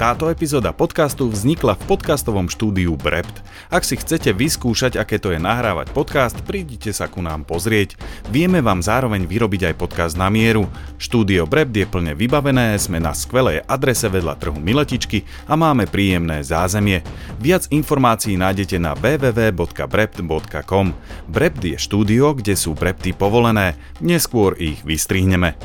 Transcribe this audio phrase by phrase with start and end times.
[0.00, 3.44] Táto epizóda podcastu vznikla v podcastovom štúdiu Brept.
[3.68, 8.00] Ak si chcete vyskúšať, aké to je nahrávať podcast, prídite sa ku nám pozrieť.
[8.32, 10.64] Vieme vám zároveň vyrobiť aj podcast na mieru.
[10.96, 16.40] Štúdio Brept je plne vybavené, sme na skvelej adrese vedľa trhu Miletičky a máme príjemné
[16.48, 17.04] zázemie.
[17.36, 20.96] Viac informácií nájdete na www.brept.com.
[21.28, 25.60] Brept je štúdio, kde sú brepty povolené, neskôr ich vystrihneme.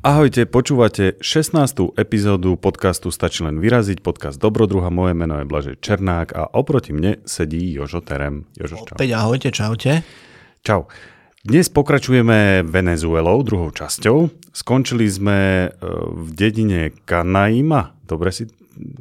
[0.00, 1.92] Ahojte, počúvate 16.
[1.92, 7.20] epizódu podcastu Stačí len vyraziť, podcast Dobrodruha, moje meno je Blažej Černák a oproti mne
[7.28, 8.48] sedí Jožo Terem.
[8.56, 8.96] Jožo, čau.
[8.96, 10.00] Opäť ahojte, čaute.
[10.64, 10.88] Čau.
[11.44, 14.32] Dnes pokračujeme Venezuelou, druhou časťou.
[14.56, 15.84] Skončili sme e,
[16.16, 18.48] v dedine Kanaima, dobre si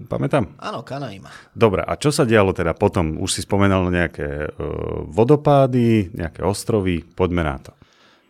[0.03, 0.51] pamätám?
[0.59, 1.31] Áno, Kanaima.
[1.55, 3.23] Dobre, a čo sa dialo teda potom?
[3.23, 4.67] Už si spomenal nejaké e,
[5.07, 7.71] vodopády, nejaké ostrovy, poďme na to.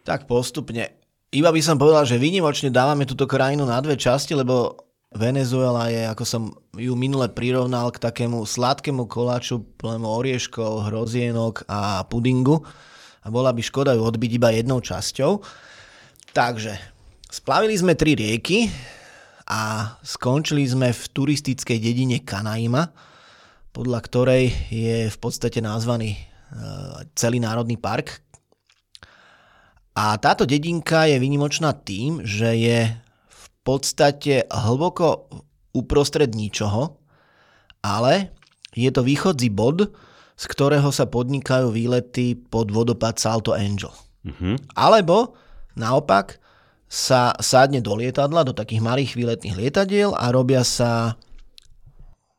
[0.05, 0.98] Tak postupne
[1.29, 4.77] iba by som povedal, že výnimočne dávame túto krajinu na dve časti, lebo
[5.09, 6.43] Venezuela je, ako som
[6.77, 12.61] ju minule prirovnal, k takému sladkému koláču plnému orieškov, hrozienok a pudingu.
[13.25, 15.41] A bola by škoda ju odbiť iba jednou časťou.
[16.29, 16.77] Takže,
[17.25, 18.69] splavili sme tri rieky
[19.49, 22.93] a skončili sme v turistickej dedine Kanaima,
[23.73, 26.19] podľa ktorej je v podstate nazvaný e,
[27.17, 28.28] celý národný park
[29.99, 32.87] a táto dedinka je vynimočná tým, že je
[33.27, 35.27] v podstate hlboko
[35.75, 36.95] uprostred ničoho,
[37.83, 38.31] ale
[38.71, 39.91] je to východzí bod,
[40.39, 43.91] z ktorého sa podnikajú výlety pod vodopád Salto Angel.
[44.23, 44.71] Mm-hmm.
[44.79, 45.35] Alebo
[45.75, 46.39] naopak
[46.87, 51.19] sa sádne do lietadla, do takých malých výletných lietadiel a robia sa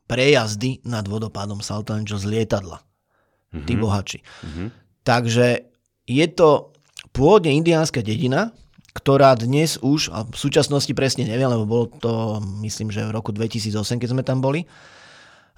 [0.09, 2.81] prejazdy nad vodopádom Salto Angel z lietadla.
[2.81, 3.65] Mm-hmm.
[3.69, 4.19] Tí bohači.
[4.19, 4.67] Mm-hmm.
[5.05, 5.47] Takže
[6.09, 6.70] je to
[7.11, 8.55] pôvodne indiánska dedina,
[8.91, 13.31] ktorá dnes už, a v súčasnosti presne neviem, lebo bolo to, myslím, že v roku
[13.31, 14.67] 2008, keď sme tam boli, e,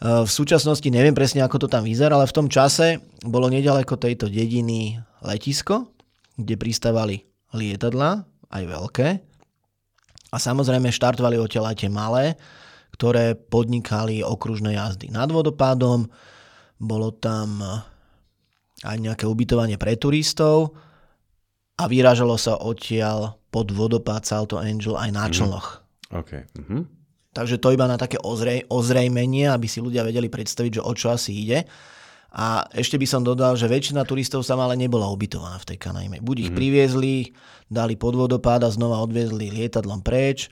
[0.02, 4.30] v súčasnosti neviem presne, ako to tam vyzerá, ale v tom čase bolo nedaleko tejto
[4.30, 5.90] dediny letisko,
[6.38, 7.26] kde pristávali
[7.58, 8.22] lietadla,
[8.54, 9.08] aj veľké.
[10.34, 12.38] A samozrejme štartovali odtiaľ aj tie malé,
[12.94, 16.06] ktoré podnikali okružné jazdy nad vodopádom.
[16.78, 17.62] Bolo tam
[18.86, 20.78] aj nejaké ubytovanie pre turistov
[21.78, 25.34] a vyrážalo sa odtiaľ pod vodopád Salto Angel aj na mhm.
[25.34, 25.68] člnoch.
[25.80, 26.20] Mm-hmm.
[26.22, 26.42] Okay.
[26.58, 26.82] Mm-hmm.
[27.34, 31.10] Takže to iba na také ozrej, ozrejmenie, aby si ľudia vedeli predstaviť, že o čo
[31.10, 31.66] asi ide.
[32.34, 36.22] A ešte by som dodal, že väčšina turistov sa ale nebola ubytovaná v tej Kanajme.
[36.22, 36.58] Buď ich mm-hmm.
[36.58, 37.16] priviezli,
[37.70, 40.50] dali pod vodopád a znova odviezli lietadlom preč,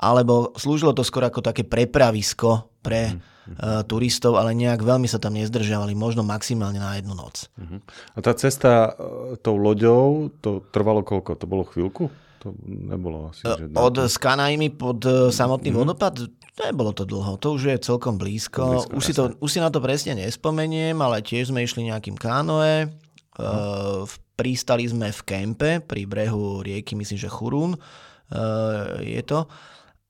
[0.00, 5.16] alebo slúžilo to skôr ako také prepravisko pre mm-hmm uh, turistov, ale nejak veľmi sa
[5.16, 7.48] tam nezdržiavali, možno maximálne na jednu noc.
[7.56, 7.80] Uh-huh.
[8.14, 11.38] A tá cesta uh, tou loďou, to trvalo koľko?
[11.38, 12.12] To bolo chvíľku?
[12.44, 13.42] To nebolo asi.
[13.42, 15.88] Že Od Skanajmy pod uh, samotný uh-huh.
[15.88, 16.14] vodopad?
[16.58, 18.82] Nebolo to dlho, to už je celkom blízko.
[18.82, 22.18] blízko už, si to, už si na to presne nespomeniem, ale tiež sme išli nejakým
[22.18, 22.90] kánoe.
[23.38, 24.02] Uh-huh.
[24.04, 29.50] Uh, pristali sme v kempe pri brehu rieky, myslím, že Churún uh, je to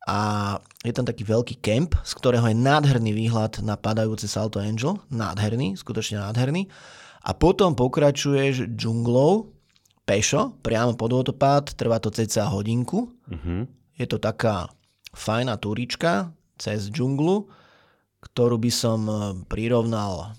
[0.09, 0.19] a
[0.81, 5.77] je tam taký veľký kemp, z ktorého je nádherný výhľad na padajúce Salto Angel, nádherný,
[5.77, 6.73] skutočne nádherný.
[7.29, 9.53] A potom pokračuješ džunglou,
[10.09, 13.13] pešo, priamo pod vodopád, trvá to cca hodinku.
[13.29, 13.69] Uh-huh.
[14.01, 14.73] Je to taká
[15.13, 17.45] fajná túrička cez džunglu,
[18.25, 19.15] ktorú by som e,
[19.45, 20.33] prirovnal,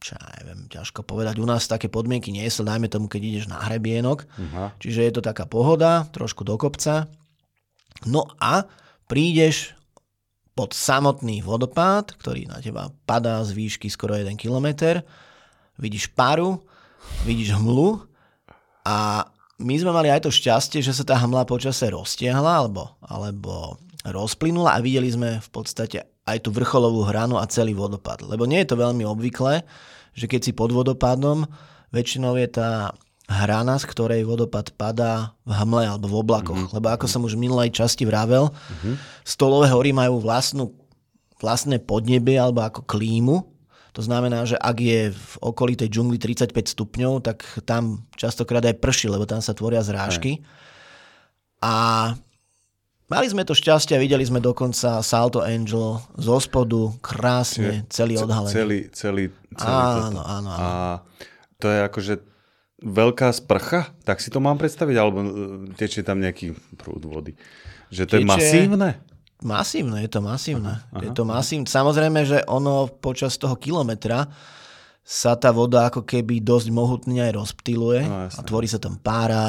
[0.00, 3.46] čo ja neviem, ťažko povedať, u nás také podmienky nie sú, dajme tomu, keď ideš
[3.52, 4.72] na hrebienok, uh-huh.
[4.80, 7.12] čiže je to taká pohoda, trošku do kopca,
[8.06, 8.68] No a
[9.10, 9.74] prídeš
[10.58, 14.98] pod samotný vodopád, ktorý na teba padá z výšky skoro 1 km,
[15.78, 16.66] vidíš paru,
[17.22, 18.02] vidíš hmlu
[18.82, 19.26] a
[19.58, 24.74] my sme mali aj to šťastie, že sa tá hmla počase roztiahla alebo, alebo rozplynula
[24.74, 28.26] a videli sme v podstate aj tú vrcholovú hranu a celý vodopád.
[28.26, 29.62] Lebo nie je to veľmi obvyklé,
[30.14, 31.46] že keď si pod vodopádom,
[31.94, 32.92] väčšinou je tá
[33.28, 36.56] hrana, z ktorej vodopad padá v hmle alebo v oblakoch.
[36.56, 36.76] Mm-hmm.
[36.80, 38.94] Lebo ako som už v minulej časti vravel, mm-hmm.
[39.20, 40.72] stolové hory majú vlastnú,
[41.36, 43.44] vlastné podnebie alebo ako klímu.
[43.92, 48.80] To znamená, že ak je v okolí tej džungli 35 stupňov, tak tam častokrát aj
[48.80, 50.40] prší, lebo tam sa tvoria zrážky.
[50.40, 50.58] Aj.
[51.58, 51.74] A
[53.10, 58.54] mali sme to šťastie a videli sme dokonca Salto Angel zo spodu, krásne, celý odhalený.
[58.54, 59.24] Celý, celý,
[59.58, 60.48] celý áno, áno, áno.
[60.54, 60.68] A
[61.58, 62.14] to je akože
[62.78, 65.28] veľká sprcha, tak si to mám predstaviť, alebo e,
[65.74, 67.34] tečie tam nejaký prúd vody.
[67.90, 68.22] Že to tečie...
[68.22, 68.90] je masívne?
[69.38, 70.82] Masívne, je to masívne.
[70.82, 71.66] Aha, aha, je to masívne.
[71.70, 74.26] Samozrejme, že ono počas toho kilometra
[75.08, 79.40] sa tá voda ako keby dosť mohutne aj rozptýluje no, a tvorí sa tam pára,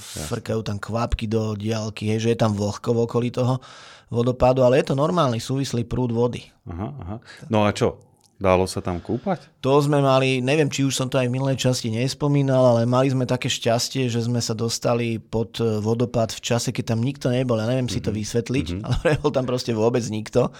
[0.00, 3.60] frkajú tam kvapky do diálky, hej, že je tam vlhko v okolí toho
[4.08, 6.48] vodopádu, ale je to normálny súvislý prúd vody.
[6.72, 7.16] Aha, aha.
[7.52, 8.00] No a čo?
[8.34, 9.46] Dalo sa tam kúpať?
[9.62, 13.08] To sme mali, neviem, či už som to aj v minulej časti nespomínal, ale mali
[13.08, 17.62] sme také šťastie, že sme sa dostali pod vodopád v čase, keď tam nikto nebol.
[17.62, 18.02] Ja neviem mm-hmm.
[18.02, 18.18] si to mhm.
[18.18, 18.84] vysvetliť, mm-hmm.
[18.84, 20.50] ale nebol tam proste vôbec nikto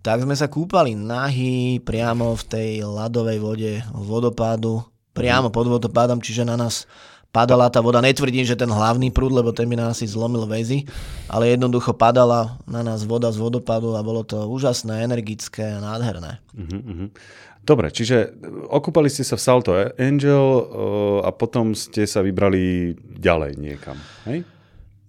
[0.00, 4.80] tak sme sa kúpali nahy priamo v tej ľadovej vode vodopádu,
[5.12, 6.88] priamo pod vodopádom, čiže na nás
[7.30, 8.02] padala tá voda.
[8.02, 10.86] Netvrdím, že ten hlavný prúd, lebo ten by nás asi zlomil väzy,
[11.30, 16.42] ale jednoducho padala na nás voda z vodopádu a bolo to úžasné, energické a nádherné.
[16.54, 17.08] Uh-huh,
[17.60, 18.34] Dobre, čiže
[18.72, 20.46] okúpali ste sa v Salto Angel
[21.22, 24.42] a potom ste sa vybrali ďalej niekam, hej?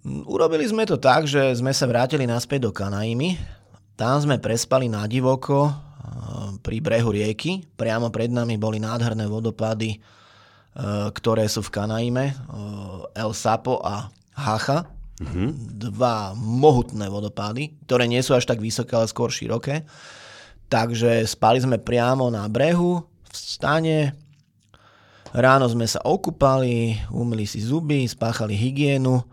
[0.04, 3.38] Urobili sme to tak, že sme sa vrátili naspäť do Kanaimy,
[4.02, 5.74] tam sme prespali na divoko eh,
[6.58, 7.62] pri brehu rieky.
[7.76, 10.21] Priamo pred nami boli nádherné vodopády, eh,
[11.12, 14.88] ktoré sú v Kanaime, eh, El Sapo a Hacha.
[15.22, 15.48] Mm-hmm.
[15.92, 19.86] Dva mohutné vodopády, ktoré nie sú až tak vysoké, ale skôr široké.
[20.72, 24.16] Takže spali sme priamo na brehu, v stane.
[25.32, 29.24] Ráno sme sa okúpali, umili si zuby, spáchali hygienu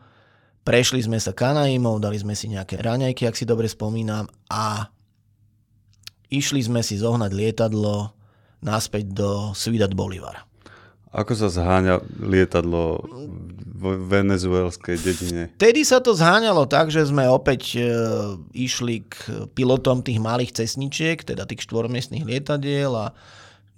[0.70, 4.86] Prešli sme sa Kanaimou, dali sme si nejaké raňajky, ak si dobre spomínam, a
[6.30, 8.14] išli sme si zohnať lietadlo
[8.62, 10.49] naspäť do Ciudad Bolivar.
[11.10, 13.02] Ako sa zháňa lietadlo
[13.80, 15.44] v venezuelskej dedine?
[15.58, 17.90] Tedy sa to zháňalo tak, že sme opäť e,
[18.54, 23.18] išli k pilotom tých malých cestničiek, teda tých štvormiestných lietadiel a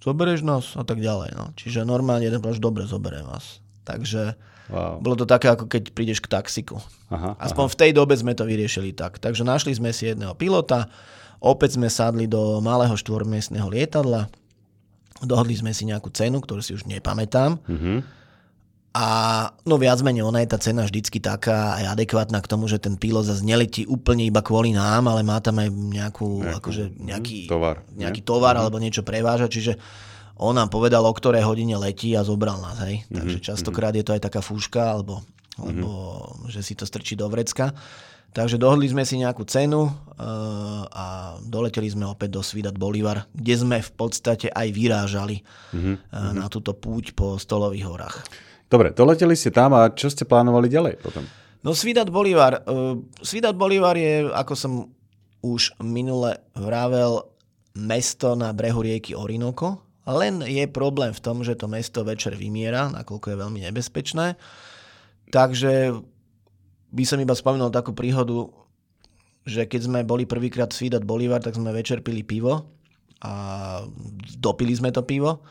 [0.04, 1.32] zoberieš nás a tak ďalej.
[1.40, 1.56] No.
[1.56, 3.64] Čiže normálne jeden dobre, zoberiem vás.
[3.88, 4.36] Takže
[4.72, 5.04] Wow.
[5.04, 6.80] Bolo to také, ako keď prídeš k taxiku.
[7.12, 7.74] Aha, Aspoň aha.
[7.76, 9.20] v tej dobe sme to vyriešili tak.
[9.20, 10.88] Takže našli sme si jedného pilota,
[11.44, 14.32] opäť sme sadli do malého štvormiestného lietadla,
[15.24, 17.62] dohodli sme si nejakú cenu, ktorú si už nepamätám.
[17.66, 18.02] Uh-huh.
[18.92, 19.08] A
[19.64, 23.00] no viac menej ona je tá cena vždycky taká aj adekvátna k tomu, že ten
[23.00, 27.48] pilot zase neletí úplne iba kvôli nám, ale má tam aj nejakú, nejakú akože nejaký
[27.48, 28.68] tovar, nejaký tovar uh-huh.
[28.68, 29.80] alebo niečo preváža, čiže
[30.42, 32.82] on nám povedal, o ktorej hodine letí a zobral nás.
[32.82, 33.06] Hej.
[33.06, 33.14] Mm-hmm.
[33.14, 35.62] Takže častokrát je to aj taká fúška, alebo, mm-hmm.
[35.62, 35.90] alebo
[36.50, 37.70] že si to strčí do vrecka.
[38.32, 39.92] Takže dohodli sme si nejakú cenu uh,
[40.88, 45.44] a doleteli sme opäť do Svidat Bolivar, kde sme v podstate aj vyrážali
[45.76, 45.96] mm-hmm.
[46.40, 48.18] na túto púť po Stolových horách.
[48.72, 51.28] Dobre, doleteli ste tam a čo ste plánovali ďalej potom?
[51.60, 52.64] No Svidat Bolivar.
[52.64, 54.72] Uh, Svidat Bolivar je, ako som
[55.44, 57.28] už minule vravel,
[57.76, 62.90] mesto na brehu rieky Orinoco, len je problém v tom, že to mesto večer vymiera,
[62.90, 64.40] nakoľko je veľmi nebezpečné.
[65.32, 65.96] Takže
[66.92, 68.52] by som iba spomenul takú príhodu,
[69.48, 72.68] že keď sme boli prvýkrát v Ciudad Bolívar, tak sme večer pili pivo
[73.24, 73.34] a
[74.38, 75.42] dopili sme to pivo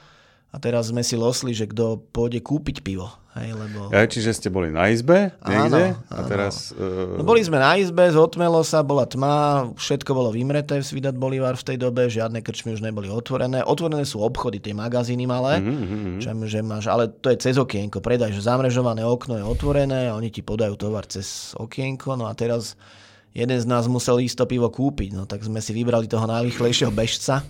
[0.50, 3.06] a teraz sme si losli, že kto pôjde kúpiť pivo.
[3.38, 3.94] Hej, lebo...
[3.94, 5.94] Ja, čiže ste boli na izbe niekde?
[5.94, 7.14] Áno, a teraz, uh...
[7.14, 11.54] no, boli sme na izbe, zotmelo sa, bola tma, všetko bolo vymreté v Svidat Bolivar
[11.54, 13.62] v tej dobe, žiadne krčmy už neboli otvorené.
[13.62, 16.18] Otvorené sú obchody, tie magazíny malé, mm-hmm.
[16.18, 20.18] že, že máš, ale to je cez okienko, predaj, že zamrežované okno je otvorené a
[20.18, 22.74] oni ti podajú tovar cez okienko, no a teraz
[23.30, 26.90] jeden z nás musel ísť to pivo kúpiť, no tak sme si vybrali toho najrychlejšieho
[26.90, 27.46] bežca,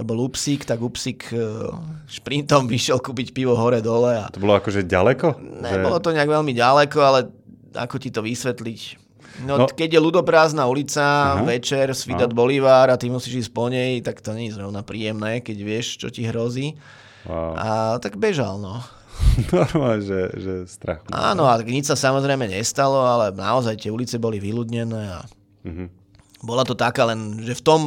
[0.00, 1.68] to bol Upsik, tak Upsik e,
[2.08, 4.16] šprintom vyšiel kúpiť pivo hore-dole.
[4.16, 4.32] A...
[4.32, 5.36] To bolo akože ďaleko?
[5.60, 7.28] Nebolo to nejak veľmi ďaleko, ale
[7.76, 8.80] ako ti to vysvetliť?
[9.44, 9.66] No, no.
[9.68, 11.44] keď je ľudoprázdna ulica, uh-huh.
[11.44, 12.40] večer, Svidat uh-huh.
[12.40, 16.00] Bolívar a ty musíš ísť po nej, tak to nie je zrovna príjemné, keď vieš,
[16.00, 16.80] čo ti hrozí.
[17.28, 17.52] Wow.
[17.60, 17.68] A
[18.00, 18.80] tak bežal, no.
[19.52, 21.04] Normálne, že, že strach.
[21.12, 25.20] Áno, a nič sa samozrejme nestalo, ale naozaj tie ulice boli vyľudnené a
[25.68, 25.88] uh-huh.
[26.40, 27.80] bola to taká len, že v tom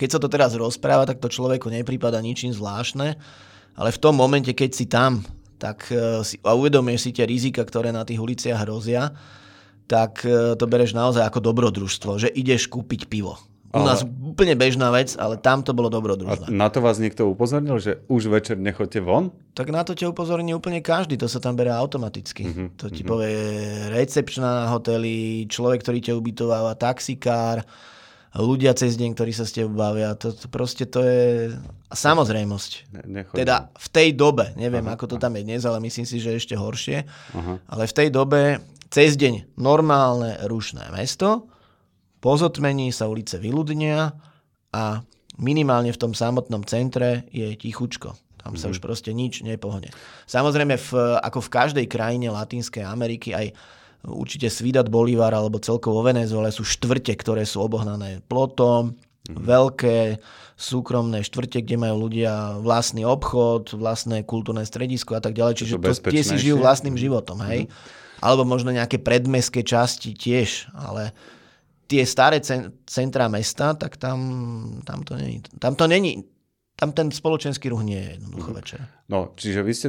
[0.00, 3.20] keď sa to teraz rozpráva, tak to človeku neprípada ničím zvláštne,
[3.76, 5.20] ale v tom momente, keď si tam
[5.60, 9.12] tak e, si, a uvedomíš si tie rizika, ktoré na tých uliciach hrozia,
[9.84, 13.36] tak e, to bereš naozaj ako dobrodružstvo, že ideš kúpiť pivo.
[13.70, 13.94] U ale...
[13.94, 16.48] nás úplne bežná vec, ale tam to bolo dobrodružné.
[16.48, 19.30] A na to vás niekto upozornil, že už večer nechoďte von?
[19.54, 22.50] Tak na to ťa upozorní úplne každý, to sa tam berie automaticky.
[22.50, 23.14] Uh-huh, to ti uh-huh.
[23.14, 23.38] povie
[23.94, 27.62] recepčná na hoteli, človek, ktorý ťa ubytováva, taxikár,
[28.38, 30.14] ľudia cez deň, ktorí sa s tebou bavia.
[30.14, 31.50] To, to proste to je
[31.90, 32.70] samozrejmosť.
[33.10, 36.22] Ne, teda v tej dobe, neviem aha, ako to tam je dnes, ale myslím si,
[36.22, 37.02] že ešte horšie,
[37.34, 37.54] aha.
[37.66, 41.50] ale v tej dobe cez deň normálne rušné mesto,
[42.20, 44.12] po zotmení sa ulice vyľudnia
[44.76, 44.84] a
[45.40, 48.12] minimálne v tom samotnom centre je tichučko.
[48.40, 48.72] Tam sa mm.
[48.76, 49.92] už proste nič nepohne.
[50.24, 53.52] Samozrejme, v, ako v každej krajine Latinskej Ameriky, aj
[54.04, 58.96] určite Svidat Bolívar alebo celkovo Venezuele sú štvrte, ktoré sú obohnané plotom,
[59.28, 60.18] veľké
[60.60, 65.54] súkromné štvrte, kde majú ľudia vlastný obchod, vlastné kultúrne stredisko a tak ďalej.
[65.64, 67.68] Čiže to, tie si žijú vlastným životom, hej.
[68.20, 71.16] Alebo možno nejaké predmestské časti tiež, ale
[71.88, 72.44] tie staré
[72.84, 74.20] centrá mesta, tak tam,
[74.84, 75.40] tam to není.
[75.56, 76.28] Tam to není.
[76.76, 78.80] Tam ten spoločenský ruch nie je jednoducho večer.
[79.08, 79.88] No, čiže vy ste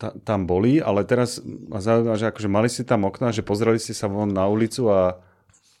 [0.00, 3.92] tam boli, ale teraz ma zaujíma, že akože mali ste tam okna, že pozreli ste
[3.92, 5.20] sa von na ulicu a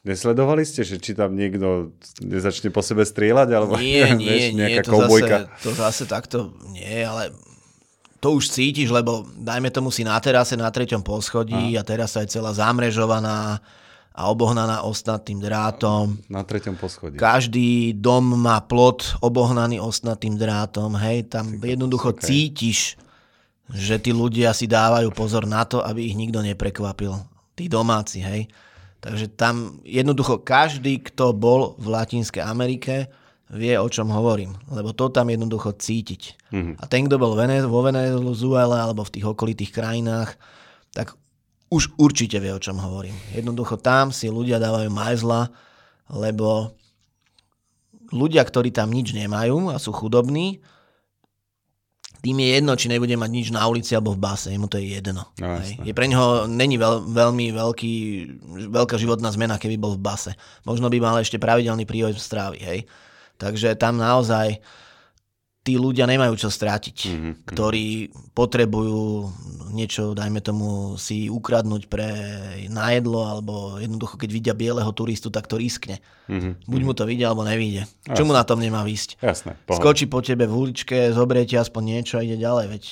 [0.04, 4.84] nesledovali ste, že či tam niekto nezačne po sebe strieľať, alebo nie, nie, nie, nejaká
[4.84, 7.32] to zase, to zase takto nie, ale
[8.20, 12.12] to už cítiš, lebo dajme tomu si na terase na treťom poschodí a, a teraz
[12.12, 13.64] sa je celá zamrežovaná
[14.10, 16.20] a obohnaná ostnatým drátom.
[16.28, 17.16] Na treťom poschodí.
[17.16, 22.28] Každý dom má plot obohnaný ostnatým drátom, hej, tam jednoducho okay.
[22.28, 23.00] cítiš,
[23.70, 27.14] že tí ľudia si dávajú pozor na to, aby ich nikto neprekvapil.
[27.54, 28.50] Tí domáci, hej.
[29.00, 33.08] Takže tam jednoducho každý, kto bol v Latinskej Amerike,
[33.50, 34.54] vie, o čom hovorím.
[34.70, 36.52] Lebo to tam jednoducho cítiť.
[36.52, 36.74] Mm-hmm.
[36.78, 40.36] A ten, kto bol vo Venezuele alebo v tých okolitých krajinách,
[40.94, 41.16] tak
[41.70, 43.14] už určite vie, o čom hovorím.
[43.34, 45.50] Jednoducho tam si ľudia dávajú majzla,
[46.10, 46.74] lebo
[48.10, 50.62] ľudia, ktorí tam nič nemajú a sú chudobní,
[52.20, 55.00] tým je jedno, či nebude mať nič na ulici alebo v base, mu to je
[55.00, 55.24] jedno.
[55.40, 57.94] No, je pre neho není veľ, veľmi veľký,
[58.68, 60.36] veľká životná zmena, keby bol v base.
[60.68, 62.80] Možno by mal ešte pravidelný príjem strávy, hej.
[63.40, 64.60] Takže tam naozaj
[65.70, 67.32] tí ľudia nemajú čo strátiť, mm-hmm.
[67.46, 69.30] ktorí potrebujú
[69.70, 72.10] niečo, dajme tomu, si ukradnúť pre
[72.66, 76.02] najedlo, alebo jednoducho, keď vidia bieleho turistu, tak to riskne.
[76.26, 76.66] Mm-hmm.
[76.66, 77.86] Buď mu to vidia, alebo nevíde.
[77.86, 78.18] Jasne.
[78.18, 79.22] Čo mu na tom nemá výsť?
[79.22, 82.82] Jasne, Skočí po tebe v uličke, zoberie ti aspoň niečo a ide ďalej, veď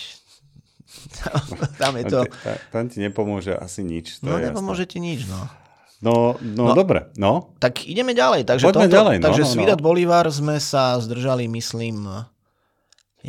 [1.83, 2.19] tam je to...
[2.31, 4.23] Tam, tam ti nepomôže asi nič.
[4.23, 5.51] To no nepomôže ti nič, no.
[5.99, 7.59] No, no, no dobre, no.
[7.59, 8.47] Tak ideme ďalej.
[8.47, 9.55] Takže, Poďme toto, ďalej, no, takže no, no.
[9.59, 12.07] Svidat Bolívar sme sa zdržali, myslím,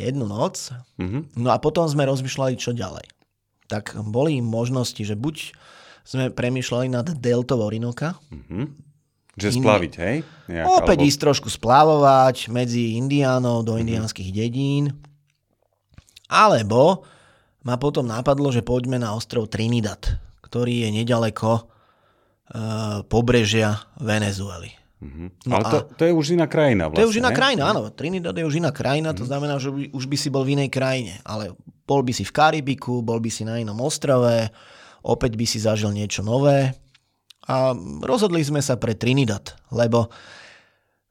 [0.00, 0.72] jednu noc.
[0.96, 1.36] Mm-hmm.
[1.36, 3.04] No a potom sme rozmýšľali, čo ďalej.
[3.68, 5.52] Tak boli možnosti, že buď
[6.02, 8.18] sme premýšľali nad deltou Orinoka.
[8.32, 8.64] Mm-hmm.
[9.38, 10.16] Že splaviť, hej?
[10.50, 11.08] Nejak, opäť alebo...
[11.08, 13.82] ísť trošku splavovať medzi Indiánov do mm-hmm.
[13.86, 14.90] indiánskych dedín.
[16.26, 17.06] Alebo
[17.62, 20.00] ma potom napadlo, že poďme na ostrov Trinidad,
[20.40, 24.79] ktorý je nedaleko uh, pobrežia Venezuely.
[25.00, 25.28] Mm-hmm.
[25.48, 27.00] No Ale to, to je už iná krajina vlastne.
[27.00, 27.36] To je už iná ne?
[27.36, 27.88] krajina, áno.
[27.88, 29.20] Trinidad je už iná krajina, mm-hmm.
[29.20, 29.30] to mhm.
[29.32, 31.16] znamená, že by, už by si bol v inej krajine.
[31.24, 31.56] Ale
[31.88, 34.28] bol by si v Karibiku, bol by si na inom ostrove,
[35.00, 36.76] opäť by si zažil niečo nové.
[37.48, 37.72] A
[38.04, 40.12] rozhodli sme sa pre Trinidad, lebo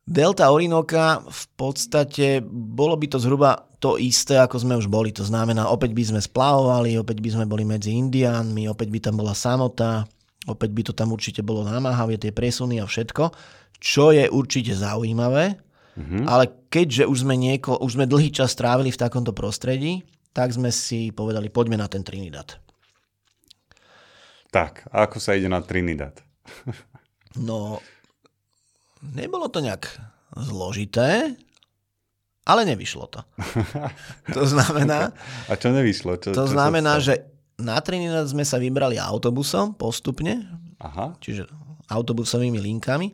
[0.05, 5.09] Delta Orinoka v podstate bolo by to zhruba to isté, ako sme už boli.
[5.17, 9.19] To znamená, opäť by sme splavovali, opäť by sme boli medzi Indiánmi, opäť by tam
[9.19, 10.05] bola samota,
[10.47, 13.31] opäť by to tam určite bolo namáhavé, tie presuny a všetko
[13.79, 15.55] čo je určite zaujímavé,
[15.95, 16.23] mm-hmm.
[16.27, 20.03] ale keďže už sme, nieko, už sme dlhý čas strávili v takomto prostredí,
[20.35, 22.59] tak sme si povedali, poďme na ten Trinidad.
[24.51, 26.19] Tak, a ako sa ide na Trinidad?
[27.47, 27.79] no,
[29.01, 29.87] nebolo to nejak
[30.35, 31.33] zložité,
[32.49, 33.21] ale nevyšlo to.
[34.37, 35.13] to znamená...
[35.47, 36.17] A čo nevyšlo?
[36.17, 37.29] Čo, to čo znamená, že
[37.61, 40.49] na Trinidad sme sa vybrali autobusom postupne,
[40.81, 41.13] Aha.
[41.21, 41.45] čiže
[41.89, 43.13] autobusovými linkami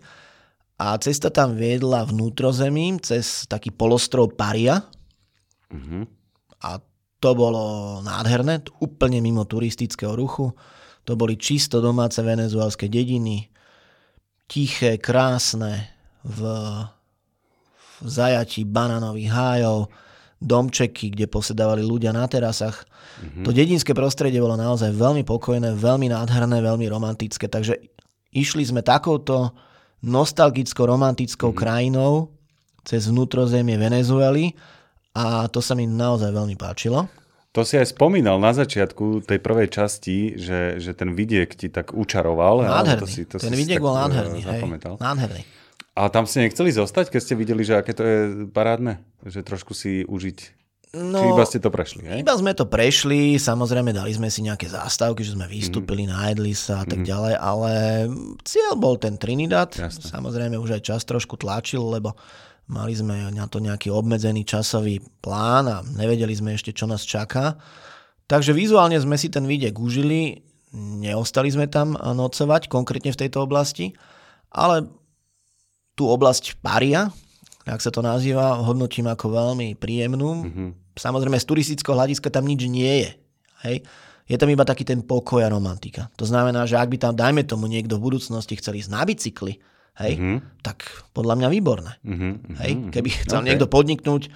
[0.75, 4.83] a cesta tam viedla vnútrozemím cez taký polostrov Paria.
[5.71, 6.03] Mm-hmm.
[6.67, 6.83] A
[7.23, 10.51] to bolo nádherné, úplne mimo turistického ruchu.
[11.07, 13.47] To boli čisto domáce venezuelské dediny,
[14.51, 16.41] tiché, krásne, v,
[18.01, 19.79] v zajatí banánových hájov,
[20.41, 22.83] domčeky, kde posedávali ľudia na terasách.
[22.83, 23.43] Mm-hmm.
[23.47, 27.79] To dedinské prostredie bolo naozaj veľmi pokojné, veľmi nádherné, veľmi romantické, takže
[28.35, 29.55] išli sme takouto
[30.05, 31.57] nostalgicko-romantickou mm.
[31.57, 32.29] krajinou
[32.85, 34.53] cez vnútrozemie Venezuely
[35.17, 37.09] a to sa mi naozaj veľmi páčilo.
[37.55, 41.95] To si aj spomínal na začiatku tej prvej časti, že, že ten vidiek ti tak
[41.95, 42.67] učaroval.
[42.67, 42.99] Nádherný.
[42.99, 44.39] To si, to ten vidiek bol eh, nádherný.
[44.43, 44.61] Hej.
[44.99, 45.41] Nádherný.
[45.95, 48.17] A tam ste nechceli zostať, keď ste videli, že aké to je
[48.51, 48.99] parádne?
[49.23, 50.64] Že trošku si užiť
[50.95, 52.23] No, Či iba ste to prešli, hej?
[52.23, 56.11] Iba sme to prešli, samozrejme dali sme si nejaké zástavky, že sme vystúpili, mm.
[56.15, 57.07] najedli sa a tak mm.
[57.11, 57.71] ďalej, ale
[58.47, 59.75] cieľ bol ten Trinidad.
[59.75, 60.07] Jasne.
[60.07, 62.15] Samozrejme už aj čas trošku tlačil, lebo
[62.71, 67.59] mali sme na to nejaký obmedzený časový plán a nevedeli sme ešte, čo nás čaká.
[68.31, 73.91] Takže vizuálne sme si ten výdek užili, neostali sme tam nocovať, konkrétne v tejto oblasti,
[74.47, 74.87] ale
[75.99, 77.11] tú oblasť Paria,
[77.67, 80.31] ak sa to nazýva, hodnotím ako veľmi príjemnú.
[80.47, 83.11] Mm-hmm Samozrejme, z turistického hľadiska tam nič nie je.
[83.67, 83.77] Hej?
[84.25, 86.09] Je tam iba taký ten pokoj a romantika.
[86.17, 89.61] To znamená, že ak by tam, dajme tomu, niekto v budúcnosti chcel ísť na bicykli,
[90.01, 90.65] hej, mm-hmm.
[90.65, 90.81] tak
[91.13, 91.91] podľa mňa výborné.
[92.01, 92.33] Mm-hmm.
[92.57, 93.47] Hej, keby chcel okay.
[93.53, 94.33] niekto podniknúť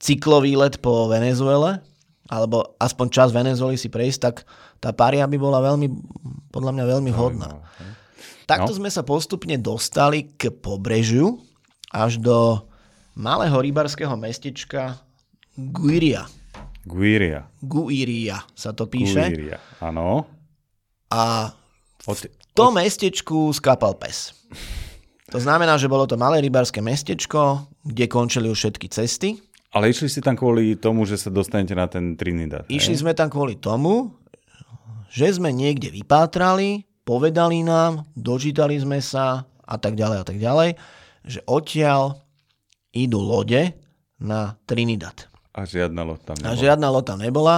[0.00, 1.84] cyklový let po Venezuele,
[2.32, 4.48] alebo aspoň čas Venezuely si prejsť, tak
[4.80, 5.90] tá paria by bola veľmi,
[6.48, 7.60] podľa mňa veľmi vhodná.
[8.48, 8.78] Takto no.
[8.80, 11.38] sme sa postupne dostali k pobrežiu
[11.92, 12.62] až do
[13.18, 14.96] malého rybarského mestečka
[15.68, 16.24] Guiria.
[16.88, 17.44] Guiria.
[17.60, 19.20] Guiria sa to píše.
[19.28, 20.24] Guiria, áno.
[21.12, 21.52] A
[22.00, 24.32] v tom mestečku skapal pes.
[25.30, 29.38] To znamená, že bolo to malé rybarské mestečko, kde končili už všetky cesty.
[29.70, 32.66] Ale išli ste tam kvôli tomu, že sa dostanete na ten Trinidad.
[32.66, 33.02] Išli hej?
[33.06, 34.18] sme tam kvôli tomu,
[35.14, 40.70] že sme niekde vypátrali, povedali nám, dočítali sme sa a tak ďalej a tak ďalej,
[41.22, 42.18] že odtiaľ
[42.90, 43.70] idú lode
[44.18, 45.29] na Trinidad.
[45.60, 46.56] A žiadna loď tam nebola.
[46.56, 47.56] A žiadna loď tam nebola,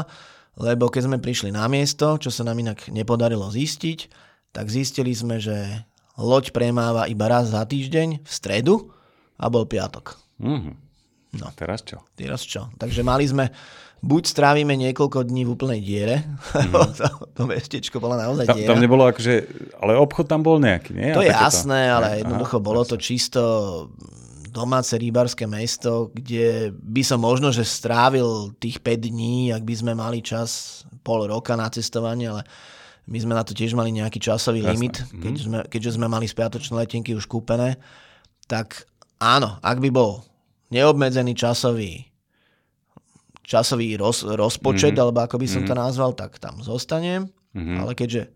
[0.58, 4.10] lebo keď sme prišli na miesto, čo sa nám inak nepodarilo zistiť,
[4.50, 5.86] tak zistili sme, že
[6.18, 8.90] loď premáva iba raz za týždeň v stredu
[9.38, 10.18] a bol piatok.
[10.42, 10.74] Mm-hmm.
[11.40, 11.48] No.
[11.56, 12.02] teraz čo?
[12.12, 12.68] Teraz čo?
[12.76, 13.48] Takže mali sme,
[14.04, 16.26] buď strávime niekoľko dní v úplnej diere,
[16.58, 16.74] mm.
[16.98, 18.68] to, to mestečko bolo naozaj diera.
[18.74, 19.34] Tam nebolo akože,
[19.78, 21.14] ale obchod tam bol nejaký, nie?
[21.14, 21.92] To je jasné, to...
[21.96, 23.40] ale jednoducho Aha, bolo to čisto
[24.52, 29.92] domáce rýbarské mesto, kde by som možno, že strávil tých 5 dní, ak by sme
[29.96, 32.44] mali čas pol roka na cestovanie, ale
[33.08, 34.70] my sme na to tiež mali nejaký časový Jasné.
[34.76, 35.20] limit, mhm.
[35.24, 37.80] keď sme, keďže sme mali spiatočné letenky už kúpené,
[38.44, 38.84] tak
[39.16, 40.20] áno, ak by bol
[40.68, 42.12] neobmedzený časový
[43.42, 45.02] časový roz, rozpočet, mm-hmm.
[45.02, 45.70] alebo ako by som mm-hmm.
[45.70, 45.82] to mhm.
[45.82, 47.28] nazval, tak tam zostanem.
[47.52, 47.76] Mm-hmm.
[47.84, 48.32] Ale keďže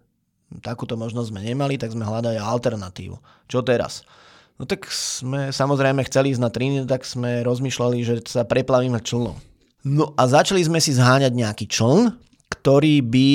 [0.61, 3.17] takúto možnosť sme nemali, tak sme hľadali alternatívu.
[3.49, 4.05] Čo teraz?
[4.57, 9.37] No tak sme samozrejme chceli ísť na Trinidad, tak sme rozmýšľali, že sa preplavíme člnom.
[9.87, 12.17] No a začali sme si zháňať nejaký čln,
[12.51, 13.31] ktorý by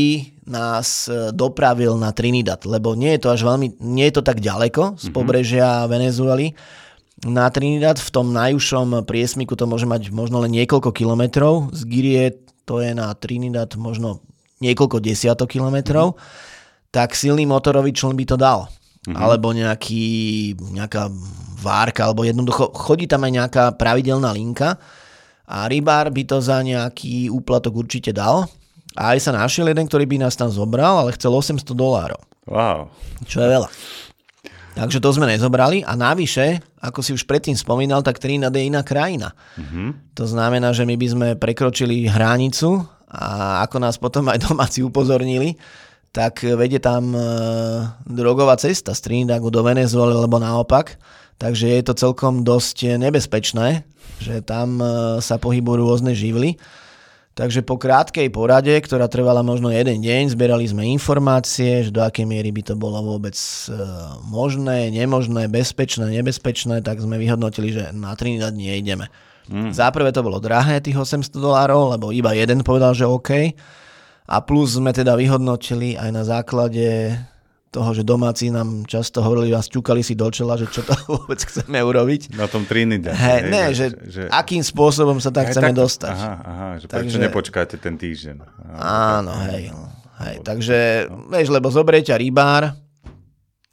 [0.49, 4.43] nás e, dopravil na Trinidad, lebo nie je to až veľmi, nie je to tak
[4.43, 5.13] ďaleko z mhm.
[5.13, 6.57] pobrežia Venezuely
[7.21, 11.69] na Trinidad v tom najúžšom priesmiku to môže mať možno len niekoľko kilometrov.
[11.69, 14.25] Z Girie to je na Trinidad možno
[14.61, 16.17] niekoľko desiatok kilometrov.
[16.17, 16.89] Mm-hmm.
[16.89, 18.67] Tak silný motorový čln by to dal.
[19.01, 19.17] Mm-hmm.
[19.17, 20.05] Alebo nejaký,
[20.77, 21.09] nejaká
[21.57, 24.77] várka, alebo jednoducho chodí tam aj nejaká pravidelná linka
[25.49, 28.45] a rybár by to za nejaký úplatok určite dal.
[28.93, 32.19] A aj sa našiel jeden, ktorý by nás tam zobral, ale chcel 800 dolárov.
[32.45, 32.91] Wow.
[33.25, 33.69] Čo je veľa.
[34.71, 38.85] Takže to sme nezobrali a navyše, ako si už predtým spomínal, tak Trinidad je iná
[38.87, 39.35] krajina.
[39.59, 40.15] Mm-hmm.
[40.15, 42.79] To znamená, že my by sme prekročili hranicu
[43.11, 45.59] a ako nás potom aj domáci upozornili,
[46.11, 47.19] tak vedie tam e,
[48.03, 50.99] drogová cesta z Trinidadu do Venezuely, alebo naopak.
[51.39, 53.87] Takže je to celkom dosť nebezpečné,
[54.19, 54.85] že tam e,
[55.23, 56.59] sa pohybujú rôzne živly.
[57.31, 62.27] Takže po krátkej porade, ktorá trvala možno jeden deň, zbierali sme informácie, že do akej
[62.27, 63.73] miery by to bolo vôbec e,
[64.27, 69.07] možné, nemožné, bezpečné, nebezpečné, tak sme vyhodnotili, že na Trinidad nejdeme.
[69.47, 69.71] Mm.
[69.71, 73.55] Záprve to bolo drahé, tých 800 dolárov, lebo iba jeden povedal, že OK.
[74.31, 77.11] A plus sme teda vyhodnotili aj na základe
[77.71, 81.39] toho, že domáci nám často hovorili a stúkali si do čela, že čo to vôbec
[81.39, 82.35] chceme urobiť.
[82.35, 83.15] Na tom Trinidad.
[83.15, 86.15] Hey, ne, že, že, akým spôsobom sa tak chceme tak, dostať.
[86.15, 88.35] Aha, aha, že takže, prečo nepočkáte ten týždeň.
[88.75, 89.71] Aha, áno, hej.
[90.19, 91.31] hej takže, no.
[91.31, 92.75] vieš, lebo zoberie ťa rybár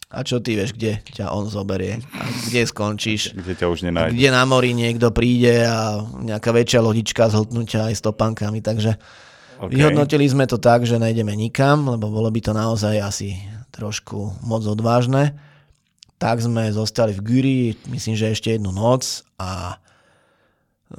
[0.09, 3.35] a čo ty vieš, kde ťa on zoberie a kde skončíš.
[3.35, 4.15] Kde ťa už nenájde.
[4.15, 8.95] Kde na mori niekto príde a nejaká väčšia lodička zhltnutia aj s topankami, takže
[9.59, 9.75] okay.
[9.75, 13.39] vyhodnotili sme to tak, že nejdeme nikam, lebo bolo by to naozaj asi
[13.75, 15.35] trošku moc odvážne.
[16.19, 17.59] Tak sme zostali v Gyri,
[17.91, 19.79] myslím, že ešte jednu noc a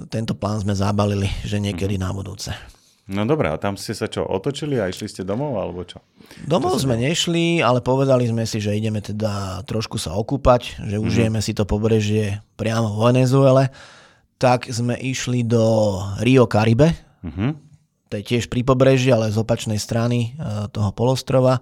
[0.08, 2.56] tento plán sme zabalili, že niekedy na budúce.
[3.10, 5.98] No dobré, a tam ste sa čo, otočili a išli ste domov, alebo čo?
[6.46, 7.02] Domov čo sme sa...
[7.10, 11.08] nešli, ale povedali sme si, že ideme teda trošku sa okúpať, že mm-hmm.
[11.10, 13.74] užijeme si to pobrežie priamo v Venezuele.
[14.38, 16.94] Tak sme išli do Rio Caribe,
[17.26, 17.69] mm-hmm.
[18.10, 21.62] To je tiež pri pobreží, ale z opačnej strany e, toho polostrova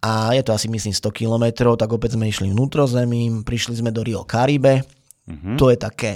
[0.00, 4.00] a je to asi myslím 100 kilometrov, tak opäť sme išli vnútrozemím, prišli sme do
[4.00, 4.80] Rio Caribe,
[5.28, 5.60] mm-hmm.
[5.60, 6.12] to je také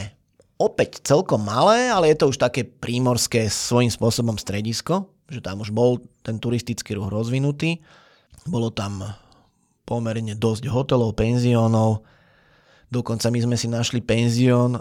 [0.57, 5.69] opäť celkom malé, ale je to už také prímorské svojím spôsobom stredisko, že tam už
[5.69, 7.85] bol ten turistický ruch rozvinutý.
[8.49, 9.05] Bolo tam
[9.85, 12.09] pomerne dosť hotelov, penziónov,
[12.89, 14.81] dokonca my sme si našli penzión,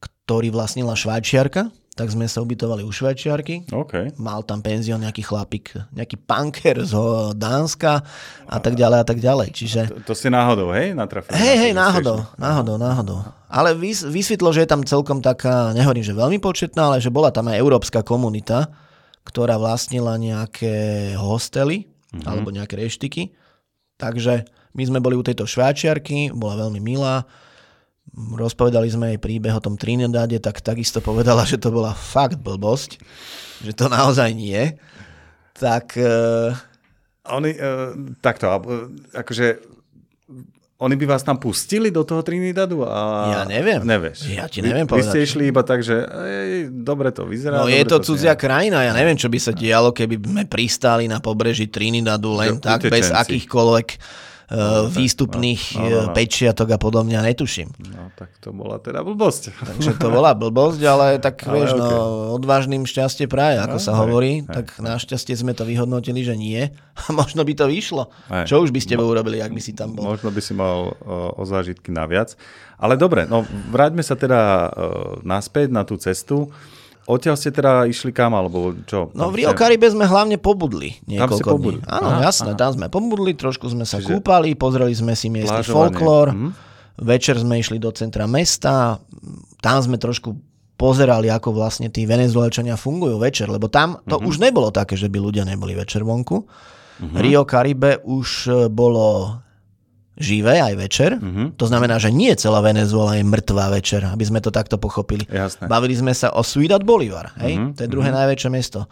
[0.00, 3.68] ktorý vlastnila Švajčiarka, tak sme sa ubytovali u Švajčiarky.
[3.68, 4.14] Okay.
[4.16, 6.94] Mal tam penzión nejaký chlapík, nejaký punker z
[7.36, 8.00] Dánska
[8.46, 9.48] a tak ďalej a tak ďalej.
[9.52, 9.80] Čiže...
[9.90, 10.94] To, to si náhodou, hej?
[10.94, 13.18] Natrafili hej, hej, náhodou, náhodou, náhodou.
[13.50, 17.34] Ale vys, vysvetlo, že je tam celkom taká, nehovorím, že veľmi početná, ale že bola
[17.34, 18.70] tam aj európska komunita,
[19.26, 22.24] ktorá vlastnila nejaké hostely mm-hmm.
[22.24, 23.34] alebo nejaké reštiky.
[24.00, 27.26] Takže My sme boli u tejto šváčiarky, bola veľmi milá,
[28.14, 32.98] rozpovedali sme jej príbeh o tom Trinidade, tak takisto povedala, že to bola fakt blbosť,
[33.62, 34.76] že to naozaj nie.
[35.54, 35.94] Tak...
[35.96, 36.56] Uh...
[37.30, 39.60] Oni, uh, takto, uh, akože
[40.80, 42.80] oni by vás tam pustili do toho Trinidadu?
[42.88, 42.96] A...
[43.36, 43.84] Ja neviem.
[43.84, 44.32] Nevieš.
[44.32, 45.04] Ja ti neviem vy, povedať.
[45.04, 47.60] Vy ste išli iba tak, že ej, dobre to vyzerá.
[47.60, 51.04] No je to, to cudzia krajina, ja neviem, čo by sa dialo, keby sme pristáli
[51.04, 52.96] na pobreží Trinidadu len že, tak, utečenci.
[52.96, 53.88] bez akýchkoľvek
[54.50, 56.14] no, výstupných no, no, no.
[56.14, 57.70] pečiatok a podobne, ja netuším.
[57.94, 59.54] No tak to bola teda blbosť.
[59.54, 61.82] Takže to bola blbosť, ale tak ale vieš, okay.
[61.86, 66.26] no, odvážnym šťastie praje, ako no, sa hej, hovorí, hej, tak našťastie sme to vyhodnotili,
[66.26, 66.66] že nie
[67.00, 68.10] a možno by to vyšlo.
[68.26, 68.50] Hej.
[68.50, 70.10] Čo už by ste Mo- urobili, ak by si tam bol?
[70.10, 72.34] Možno by si mal o, o zážitky naviac.
[72.80, 74.72] Ale dobre, no vráťme sa teda
[75.20, 76.48] naspäť na tú cestu.
[77.08, 79.08] Odtiaľ ste teda išli kam, alebo čo?
[79.16, 81.80] No v Rio Caribe sme hlavne pobudli niekoľko tam pobudli.
[81.80, 81.88] dní.
[81.88, 82.60] Áno, aha, jasné, aha.
[82.60, 86.50] tam sme pobudli, trošku sme sa Čiže kúpali, pozreli sme si miestny folklór, hm?
[87.00, 89.00] večer sme išli do centra mesta,
[89.58, 90.36] tam sme trošku
[90.80, 94.30] pozerali, ako vlastne tí venezuelčania fungujú večer, lebo tam to mm-hmm.
[94.32, 96.40] už nebolo také, že by ľudia neboli večer vonku.
[96.40, 97.20] Mm-hmm.
[97.20, 99.36] Rio Caribe už e, bolo
[100.20, 101.10] živé aj večer.
[101.16, 101.56] Mm-hmm.
[101.56, 105.24] To znamená, že nie celá Venezuela je mŕtvá večer, aby sme to takto pochopili.
[105.24, 105.64] Jasné.
[105.64, 107.56] Bavili sme sa o Ciudad Bolívar, hej?
[107.56, 107.72] Mm-hmm.
[107.74, 108.20] to je druhé mm-hmm.
[108.20, 108.84] najväčšie mesto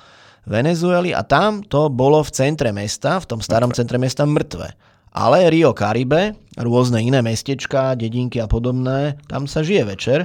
[0.49, 3.85] Venezuely a tam to bolo v centre mesta, v tom starom okay.
[3.85, 4.73] centre mesta mŕtve.
[5.13, 10.19] Ale Rio Caribe, rôzne iné mestečka, dedinky a podobné, tam sa žije večer.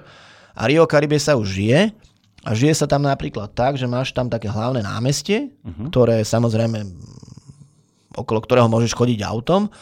[0.56, 1.80] A Rio Caribe sa už žije
[2.48, 5.92] a žije sa tam napríklad tak, že máš tam také hlavné námestie, uh-huh.
[5.92, 6.84] ktoré samozrejme
[8.13, 9.74] okolo ktorého môžeš chodiť autom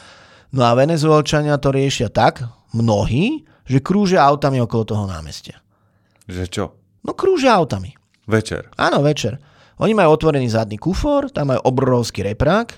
[0.52, 2.44] No a venezuelčania to riešia tak,
[2.76, 5.64] mnohí, že krúžia autami okolo toho námestia.
[6.28, 6.64] Že čo?
[7.08, 7.96] No krúžia autami.
[8.28, 8.68] Večer?
[8.76, 9.40] Áno, večer.
[9.82, 12.78] Oni majú otvorený zadný kufor, tam majú obrovský reprák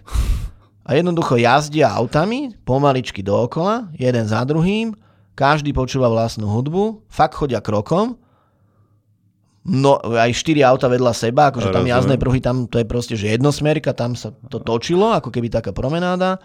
[0.87, 4.95] a jednoducho jazdia autami pomaličky dookola, jeden za druhým,
[5.33, 8.15] každý počúva vlastnú hudbu, fakt chodia krokom,
[9.67, 13.35] no aj štyri auta vedľa seba, akože tam jazdné pruhy, tam to je proste, že
[13.35, 16.39] jednosmerka, tam sa to točilo, ako keby taká promenáda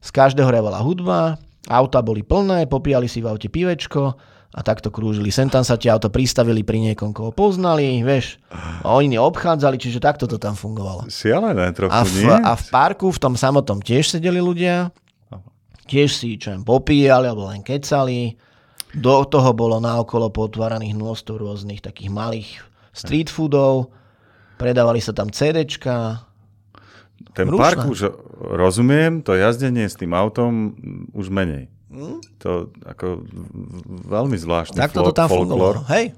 [0.00, 4.14] z každého revala hudba, auta boli plné, popíjali si v aute pivečko
[4.56, 5.28] a takto krúžili.
[5.28, 8.40] Sem tam sa tie auto pristavili pri niekom, koho poznali, vieš,
[8.80, 11.04] a oni obchádzali, čiže takto to tam fungovalo.
[11.12, 12.32] Šialené trochu, a v, nie?
[12.32, 14.94] a v parku, v tom samotnom tiež sedeli ľudia,
[15.86, 18.34] tiež si čo popíjali alebo len kecali.
[18.96, 22.48] Do toho bolo naokolo potváraných množstvo rôznych takých malých
[22.96, 23.92] street foodov,
[24.56, 26.25] predávali sa tam CDčka,
[27.36, 27.60] ten Rušná.
[27.60, 28.00] park už
[28.56, 30.72] rozumiem, to jazdenie s tým autom
[31.12, 31.68] už menej.
[31.92, 32.18] Hmm?
[32.40, 33.28] To ako
[34.08, 35.84] veľmi zvláštny Tak to tam fungovalo.
[35.92, 36.16] Hej.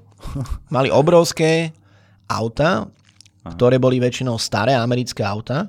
[0.75, 1.75] Mali obrovské
[2.31, 3.51] auta, Aha.
[3.53, 5.67] ktoré boli väčšinou staré americké auta.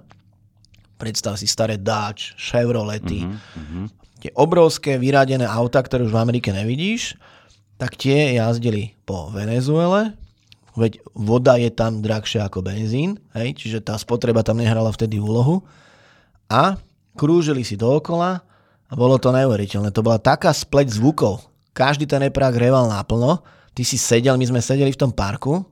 [0.97, 3.25] Predstav si staré Dodge, Chevrolety.
[3.25, 3.87] Uh-huh, uh-huh.
[4.21, 7.17] Tie obrovské vyradené auta, ktoré už v Amerike nevidíš,
[7.81, 10.13] tak tie jazdili po Venezuele,
[10.81, 15.61] veď voda je tam drahšia ako benzín, hej, čiže tá spotreba tam nehrala vtedy úlohu.
[16.49, 16.81] A
[17.15, 18.41] krúžili si dookola
[18.89, 19.93] a bolo to neuveriteľné.
[19.93, 21.45] To bola taká spleť zvukov.
[21.77, 23.45] Každý ten eprák reval naplno.
[23.71, 25.63] Ty si sedel, my sme sedeli v tom parku,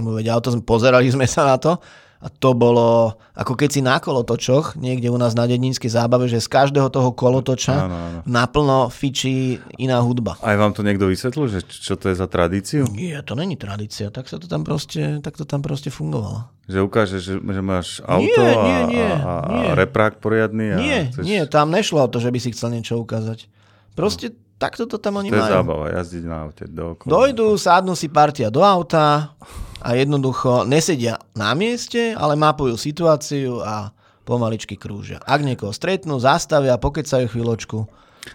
[0.00, 1.76] veď auto, pozerali sme sa na to
[2.18, 6.42] a to bolo, ako keď si na kolotočoch, niekde u nás na dedinskej zábave, že
[6.42, 8.18] z každého toho kolotoča áno, áno.
[8.26, 10.34] naplno fičí iná hudba.
[10.42, 12.90] Aj vám to niekto vysvetlil, že čo to je za tradíciu?
[12.90, 16.50] Nie, to není tradícia, tak sa to tam proste, tak to tam proste fungovalo.
[16.66, 19.68] Že ukážeš, že, že máš auto nie, nie, nie, a, a, nie.
[19.70, 20.74] a reprák poriadny?
[20.74, 21.22] A nie, chceš...
[21.22, 23.46] nie, tam nešlo o to, že by si chcel niečo ukázať.
[23.94, 24.47] Proste no.
[24.58, 25.42] Takto to tam oni to majú.
[25.42, 27.08] To je zábava, jazdiť na aute dookola.
[27.08, 29.38] Dojdu, sádnu si partia do auta,
[29.78, 33.94] a jednoducho nesedia na mieste, ale mapujú situáciu a
[34.26, 35.22] pomaličky krúžia.
[35.24, 37.78] Ak niekoho stretnú, zastavia, pokecajú chvíľočku,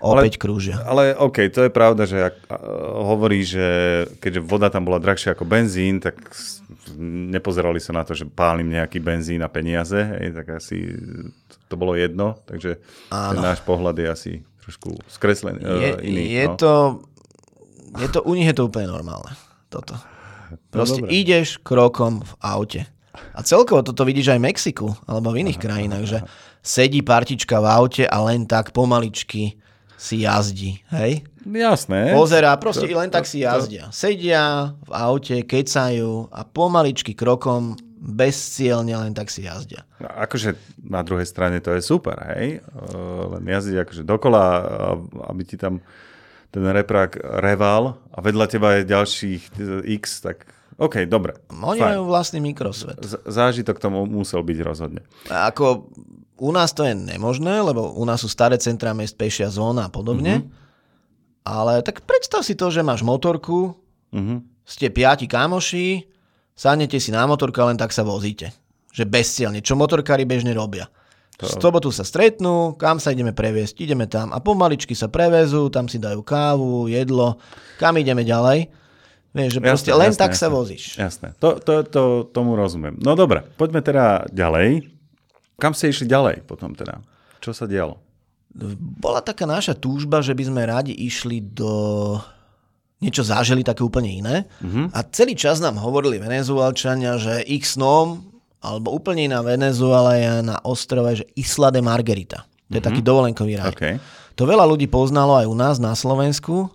[0.02, 0.76] opäť ale, krúžia.
[0.88, 2.36] Ale OK, to je pravda, že ak
[3.04, 3.68] hovorí, že
[4.18, 6.18] keďže voda tam bola drahšia ako benzín, tak
[6.98, 10.98] nepozerali sa na to, že pálim nejaký benzín a peniaze, hej, tak asi
[11.68, 12.80] to bolo jedno, takže
[13.14, 13.38] Áno.
[13.38, 14.32] ten náš pohľad je asi
[14.64, 16.24] trošku skreslený, je, uh, iný.
[16.32, 16.56] Je no.
[16.56, 16.74] to,
[18.00, 19.36] je to, u nich je to úplne normálne,
[19.68, 20.00] toto.
[20.72, 22.82] Proste no, ideš krokom v aute.
[23.14, 26.12] A celkovo toto vidíš aj v Mexiku, alebo v iných aha, krajinách, aha.
[26.12, 26.20] že
[26.64, 29.60] sedí partička v aute a len tak pomaličky
[30.00, 31.24] si jazdí, hej?
[31.44, 32.16] Jasné.
[32.16, 33.92] Pozerá, proste to, len tak si jazdia.
[33.92, 39.88] Sedia v aute, kecajú a pomaličky krokom bezcielne len tak si jazdia.
[40.04, 42.60] No, akože na druhej strane to je super, hej?
[43.32, 44.44] Len jazdiť akože dokola,
[45.32, 45.80] aby ti tam
[46.52, 49.42] ten reprák reval a vedľa teba je ďalších
[50.04, 50.46] x, tak
[50.78, 51.38] OK, dobre.
[51.54, 51.92] Oni fajn.
[51.96, 52.98] majú vlastný mikrosvet.
[53.00, 55.02] Z- zážitok tomu musel byť rozhodne.
[55.30, 55.90] A ako
[56.38, 59.94] u nás to je nemožné, lebo u nás sú staré centra mest, pešia zóna a
[59.94, 60.44] podobne.
[60.44, 61.46] Mm-hmm.
[61.46, 63.78] Ale tak predstav si to, že máš motorku,
[64.12, 64.38] mm-hmm.
[64.66, 66.13] ste piati kamoši,
[66.54, 68.54] sadnete si na motorku a len tak sa vozíte.
[68.94, 70.90] Že bezcielne, čo motorkári bežne robia.
[71.42, 71.50] To...
[71.50, 75.90] V sobotu sa stretnú, kam sa ideme previesť, ideme tam a pomaličky sa prevezú, tam
[75.90, 77.42] si dajú kávu, jedlo,
[77.82, 78.70] kam ideme ďalej.
[79.34, 80.42] Vieš, že jasné, proste len jasné, tak jasné.
[80.46, 80.84] sa vozíš.
[80.94, 83.02] Jasné, to, to, to, tomu rozumiem.
[83.02, 84.86] No dobre, poďme teda ďalej.
[85.58, 87.02] Kam ste išli ďalej potom teda?
[87.42, 87.98] Čo sa dialo?
[89.02, 91.74] Bola taká naša túžba, že by sme radi išli do
[93.04, 94.36] niečo zažili také úplne iné.
[94.64, 94.88] Uh-huh.
[94.96, 100.56] A celý čas nám hovorili venezuelčania, že ich snom alebo úplne iná Venezuela je na
[100.64, 102.48] ostrove, že Isla de Margarita.
[102.72, 102.88] To je mm-hmm.
[102.88, 103.76] taký dovolenkový raj.
[103.76, 104.00] Okay.
[104.40, 106.72] To veľa ľudí poznalo aj u nás na Slovensku.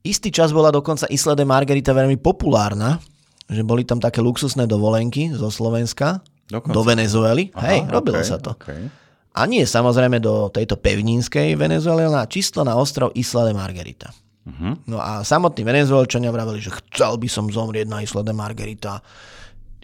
[0.00, 3.04] Istý čas bola dokonca Isla de Margarita veľmi populárna,
[3.46, 6.72] že boli tam také luxusné dovolenky zo Slovenska dokonca.
[6.72, 7.52] do Venezuely.
[7.52, 8.56] Aha, Hej, robilo okay, sa to.
[8.56, 8.88] Okay.
[9.36, 14.08] A nie samozrejme do tejto pevninskej Venezuely, ale čisto na ostrov Isla de Margarita.
[14.44, 14.76] Uh-huh.
[14.84, 19.00] No a samotní venezuelčania vraveli, že chcel by som zomrieť na Isla de Margarita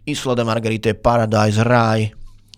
[0.09, 2.13] Isla de Margarita je paradise, raj.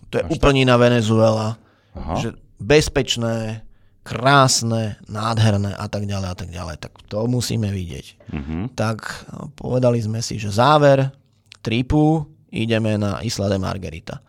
[0.09, 1.59] To je Až úplne iná Venezuela.
[1.93, 2.15] Aha.
[2.17, 3.67] Že bezpečné,
[4.01, 6.75] krásne, nádherné a tak ďalej a tak ďalej.
[6.79, 8.05] Tak to musíme vidieť.
[8.31, 8.63] Uh-huh.
[8.73, 9.27] Tak
[9.59, 11.11] povedali sme si, že záver
[11.59, 14.23] tripu ideme na Isla de Margarita.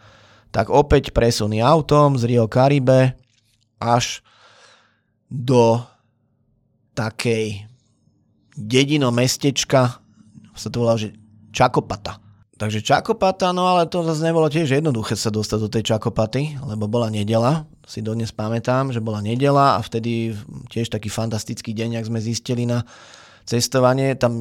[0.55, 3.19] Tak opäť presuny autom z Rio Caribe
[3.83, 4.23] až
[5.27, 5.83] do
[6.95, 7.67] takej
[8.55, 9.99] dedino mestečka,
[10.55, 11.11] sa to volá, že
[11.51, 12.23] Čakopata.
[12.55, 16.87] Takže Čakopata, no ale to zase nebolo tiež jednoduché sa dostať do tej Čakopaty, lebo
[16.87, 20.39] bola nedela, si dodnes pamätám, že bola nedela a vtedy
[20.71, 22.87] tiež taký fantastický deň, ak sme zistili na
[23.45, 24.33] cestovanie, tam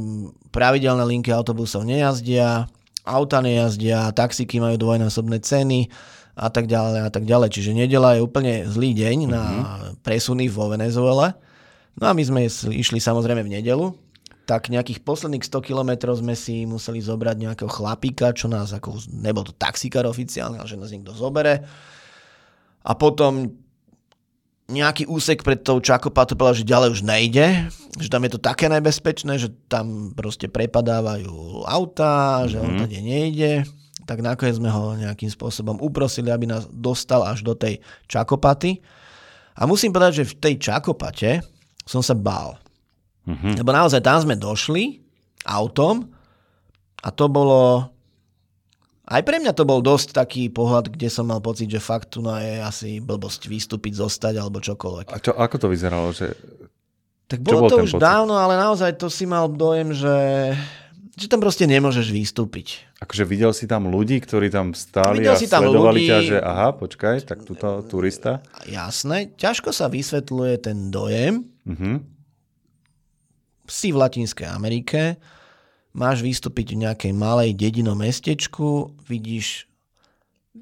[0.53, 2.69] pravidelné linky autobusov nejazdia,
[3.03, 5.91] auta nejazdia, taxíky majú dvojnásobné ceny
[6.37, 7.49] a tak ďalej a tak ďalej.
[7.49, 9.33] Čiže nedela je úplne zlý deň mm-hmm.
[9.33, 9.65] na mhm.
[10.05, 11.35] presuny vo Venezuele.
[11.99, 13.93] No a my sme išli samozrejme v nedelu,
[14.43, 19.47] tak nejakých posledných 100 kilometrov sme si museli zobrať nejakého chlapíka, čo nás ako, nebol
[19.47, 21.63] to taxikár oficiálne, ale že nás niekto zobere.
[22.83, 23.55] A potom
[24.67, 28.67] nejaký úsek pred tou Čakopatou povedal, že ďalej už nejde, že tam je to také
[28.67, 32.67] nebezpečné, že tam proste prepadávajú autá, že mm-hmm.
[32.67, 32.81] on mhm.
[32.83, 33.51] tady nejde.
[34.03, 37.79] Tak nakoniec sme ho nejakým spôsobom uprosili, aby nás dostal až do tej
[38.11, 38.83] Čakopaty.
[39.55, 41.52] A musím povedať, že v tej Čakopate
[41.83, 42.59] som sa bál.
[43.27, 43.59] Mm-hmm.
[43.59, 45.03] Lebo naozaj tam sme došli
[45.47, 46.07] autom
[47.03, 47.91] a to bolo...
[49.03, 52.23] Aj pre mňa to bol dosť taký pohľad, kde som mal pocit, že fakt tu
[52.23, 55.11] je asi blbosť vystúpiť, zostať alebo čokoľvek.
[55.11, 56.15] A čo, ako to vyzeralo?
[56.15, 56.31] Že...
[57.27, 58.03] Tak bolo to už pocit?
[58.03, 60.15] dávno, ale naozaj to si mal dojem, že
[61.13, 62.89] že tam proste nemôžeš vystúpiť.
[62.97, 66.09] Akože videl si tam ľudí, ktorí tam stáli videl a si tam sledovali ľudí...
[66.09, 68.41] ťa, že aha, počkaj, tak tuto turista?
[68.65, 72.13] Jasné, ťažko sa vysvetľuje ten dojem, uh-huh
[73.67, 75.17] si v Latinskej Amerike,
[75.95, 79.69] máš vystúpiť v nejakej malej dedinom mestečku, vidíš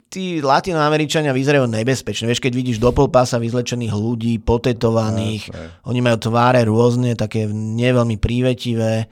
[0.08, 2.32] tí latinoameričania vyzerajú nebezpečne.
[2.32, 8.16] Vieš, keď vidíš do polpása vyzlečených ľudí, potetovaných, no, oni majú tváre rôzne, také neveľmi
[8.16, 9.12] prívetivé.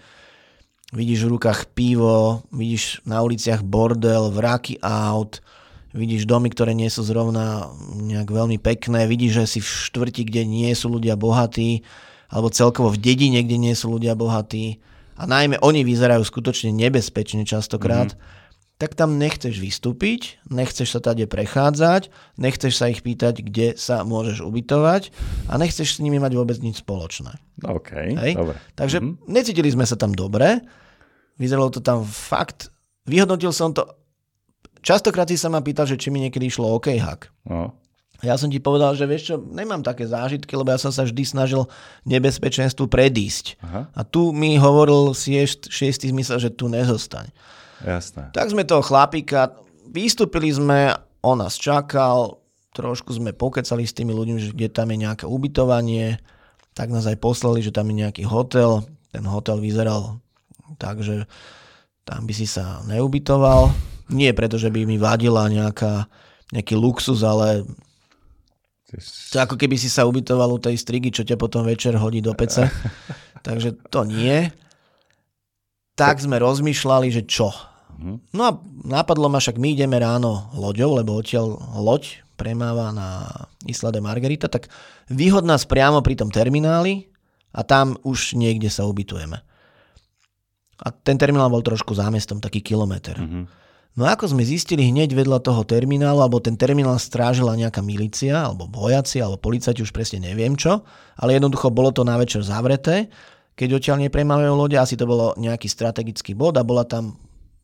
[0.95, 5.43] Vidíš v rukách pivo, vidíš na uliciach bordel, vraky aut,
[5.93, 10.45] vidíš domy, ktoré nie sú zrovna nejak veľmi pekné, vidíš, že si v štvrti, kde
[10.45, 11.81] nie sú ľudia bohatí,
[12.29, 14.77] alebo celkovo v dedine, kde nie sú ľudia bohatí
[15.19, 18.77] a najmä oni vyzerajú skutočne nebezpečne častokrát, mm-hmm.
[18.79, 22.07] tak tam nechceš vystúpiť, nechceš sa tady prechádzať,
[22.39, 25.11] nechceš sa ich pýtať, kde sa môžeš ubytovať
[25.51, 27.35] a nechceš s nimi mať vôbec nič spoločné.
[27.67, 28.39] OK, Hej?
[28.39, 28.55] dobre.
[28.79, 29.27] Takže mm-hmm.
[29.27, 30.63] necítili sme sa tam dobre,
[31.35, 32.71] vyzeralo to tam fakt,
[33.03, 33.98] vyhodnotil som to,
[34.81, 37.29] častokrát si sa ma pýtal, že či mi niekedy išlo OK hack.
[37.45, 37.75] No.
[38.19, 41.23] Ja som ti povedal, že vieš čo, nemám také zážitky, lebo ja som sa vždy
[41.23, 41.63] snažil
[42.03, 43.55] nebezpečenstvu predísť.
[43.63, 43.87] Aha.
[43.95, 47.31] A tu mi hovoril siešt, šiestý zmysel, že tu nezostaň.
[47.79, 48.35] Jasné.
[48.35, 49.55] Tak sme toho chlapíka,
[49.87, 52.43] vystúpili sme, on nás čakal,
[52.75, 56.19] trošku sme pokecali s tými ľuďmi, že kde tam je nejaké ubytovanie,
[56.75, 58.83] tak nás aj poslali, že tam je nejaký hotel.
[59.15, 60.19] Ten hotel vyzeral
[60.75, 61.23] tak, že
[62.03, 63.71] tam by si sa neubytoval.
[64.09, 66.09] Nie preto, že by mi vadila nejaká,
[66.53, 67.65] nejaký luxus, ale
[69.29, 72.33] to ako keby si sa ubytoval u tej strigy, čo ťa potom večer hodí do
[72.33, 72.65] pece.
[73.47, 74.49] Takže to nie.
[75.93, 77.53] Tak sme rozmýšľali, že čo.
[77.99, 78.33] Mhm.
[78.33, 78.51] No a
[78.87, 83.27] napadlo ma, však my ideme ráno loďou, lebo odtiaľ loď premáva na
[83.67, 84.71] Isla de Margarita, tak
[85.11, 87.11] výhod nás priamo pri tom termináli
[87.51, 89.43] a tam už niekde sa ubytujeme.
[90.79, 93.19] A ten terminál bol trošku zámestom, taký kilometr.
[93.19, 93.43] Mm-hmm.
[93.97, 98.69] No ako sme zistili hneď vedľa toho terminálu, alebo ten terminál strážila nejaká milícia, alebo
[98.69, 100.85] vojaci, alebo policajti, už presne neviem čo,
[101.19, 103.09] ale jednoducho bolo to na večer zavreté.
[103.59, 107.19] Keď odtiaľ nepremávajú lode, asi to bolo nejaký strategický bod a bola tam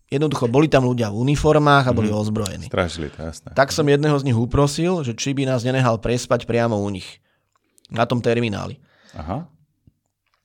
[0.06, 2.18] Jednoducho boli tam ľudia v uniformách a boli mm.
[2.22, 2.66] ozbrojení.
[2.70, 3.58] Strážili to, jasné.
[3.58, 7.18] Tak som jedného z nich uprosil, že či by nás nenehal prespať priamo u nich.
[7.90, 8.78] Na tom termináli.
[9.18, 9.50] Aha.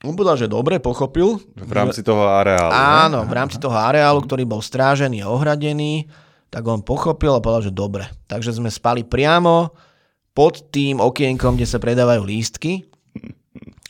[0.01, 1.37] On povedal, že dobre, pochopil.
[1.61, 2.73] V rámci toho areálu.
[2.73, 3.29] Áno, ne?
[3.29, 6.09] v rámci toho areálu, ktorý bol strážený a ohradený,
[6.49, 8.09] tak on pochopil a povedal, že dobre.
[8.25, 9.77] Takže sme spali priamo
[10.33, 12.89] pod tým okienkom, kde sa predávajú lístky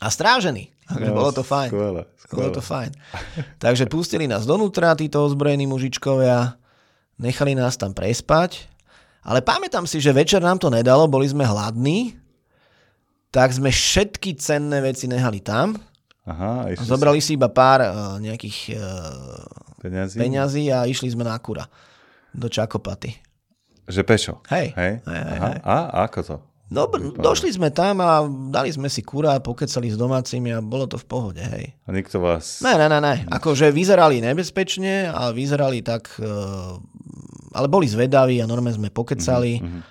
[0.03, 0.67] a strážený.
[0.91, 1.71] No, bolo to fajn.
[1.71, 2.35] Skvelé, skvelé.
[2.35, 2.91] Bolo to fajn.
[3.63, 6.59] Takže pustili nás donútra, títo ozbrojení mužičkovia,
[7.23, 8.67] nechali nás tam prespať,
[9.23, 12.19] ale pamätám si, že večer nám to nedalo, boli sme hladní,
[13.31, 15.79] tak sme všetky cenné veci nehali tam
[16.31, 20.15] Aha, a zobrali si iba pár uh, nejakých uh, peňazí?
[20.15, 21.67] peňazí a išli sme na kura
[22.31, 23.11] do Čakopaty.
[23.91, 24.33] Že pešo?
[24.47, 24.71] Hej.
[24.71, 24.93] hej?
[25.03, 25.47] hej, hej, Aha.
[25.51, 25.57] hej.
[25.67, 26.35] A, a ako to?
[26.71, 26.87] No,
[27.19, 31.03] došli sme tam a dali sme si kura, pokecali s domácimi a bolo to v
[31.03, 31.75] pohode, hej.
[31.83, 32.63] A nikto vás...
[32.63, 33.27] Ne, ne, ne, ne.
[33.27, 36.07] Akože vyzerali nebezpečne, ale vyzerali tak...
[36.15, 36.79] Uh,
[37.51, 39.59] ale boli zvedaví a normálne sme pokecali.
[39.59, 39.81] Mm-hmm.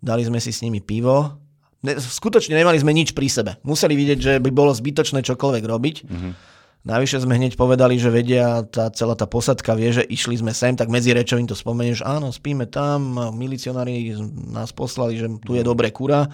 [0.00, 1.49] Dali sme si s nimi pivo
[1.84, 3.56] skutočne nemali sme nič pri sebe.
[3.64, 5.96] Museli vidieť, že by bolo zbytočné čokoľvek robiť.
[6.04, 6.32] Mm-hmm.
[6.80, 10.72] Navyše sme hneď povedali, že vedia, tá celá tá posadka vie, že išli sme sem,
[10.72, 14.16] tak medzi rečou im to spomenieš, áno, spíme tam, milicionári
[14.48, 16.24] nás poslali, že tu je dobré kura,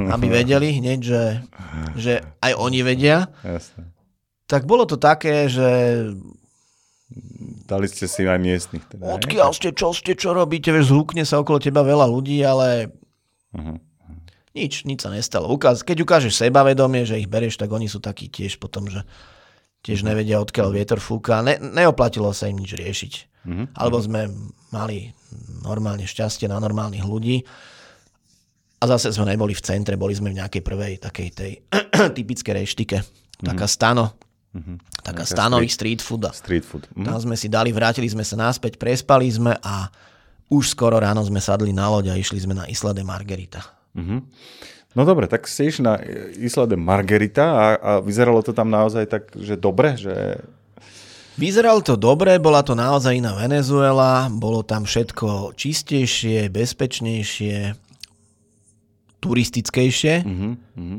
[0.00, 1.24] aby vedeli hneď, že,
[1.92, 3.28] že aj oni vedia.
[3.44, 3.92] Jasne.
[4.48, 5.68] Tak bolo to také, že
[7.68, 8.84] Dali ste si aj miestnych.
[8.88, 12.88] Teda, odkiaľ ste, čo ste, čo robíte, vieš, zhúkne sa okolo teba veľa ľudí, ale
[13.52, 13.76] uh-huh.
[14.52, 15.48] Nič, nič sa nestalo.
[15.48, 19.00] Ukáz, keď ukážeš sebavedomie, že ich bereš, tak oni sú takí tiež potom, že
[19.80, 21.40] tiež nevedia, odkiaľ vietor fúka.
[21.40, 23.12] Ne, neoplatilo sa im nič riešiť.
[23.42, 23.66] Mm-hmm.
[23.74, 24.30] Alebo sme
[24.70, 25.10] mali
[25.66, 27.42] normálne šťastie na normálnych ľudí.
[28.78, 31.52] A zase sme neboli v centre, boli sme v nejakej prvej takej tej
[32.18, 33.02] typické reštike.
[33.02, 33.48] Mm-hmm.
[33.56, 34.14] Taká stano.
[34.52, 34.76] Mm-hmm.
[35.00, 36.30] Taká stanových street, street fooda.
[36.36, 36.84] Street food.
[36.92, 37.08] Mm-hmm.
[37.08, 39.88] Tam sme si dali, vrátili sme sa naspäť, prespali sme a
[40.52, 43.81] už skoro ráno sme sadli na loď a išli sme na Isla de Margarita.
[43.92, 44.20] Mm-hmm.
[44.92, 45.96] No dobre, tak si išli na
[46.36, 50.36] Isla de Margarita a, a vyzeralo to tam naozaj tak, že dobre, že...
[51.40, 57.72] Vyzeralo to dobre, bola to naozaj iná Venezuela, bolo tam všetko čistejšie, bezpečnejšie,
[59.24, 60.14] turistickejšie.
[60.28, 60.98] Mm-hmm.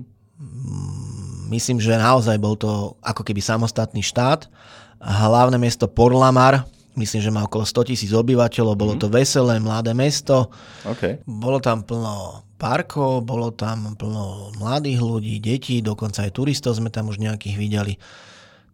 [1.54, 4.50] Myslím, že naozaj bol to ako keby samostatný štát.
[4.98, 6.66] Hlavné mesto Porlamar,
[6.98, 9.06] myslím, že má okolo 100 tisíc obyvateľov, bolo mm-hmm.
[9.06, 10.50] to veselé, mladé mesto.
[10.82, 11.22] Okay.
[11.30, 17.12] Bolo tam plno parkov, bolo tam plno mladých ľudí, detí, dokonca aj turistov sme tam
[17.12, 17.94] už nejakých videli.